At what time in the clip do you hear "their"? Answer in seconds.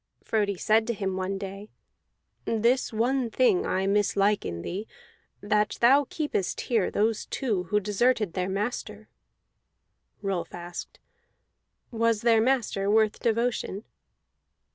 8.33-8.49, 12.23-12.41